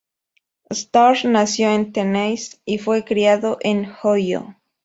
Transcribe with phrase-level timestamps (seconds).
[0.71, 4.57] Starr nació en Tennessee y fue criado en Ohio.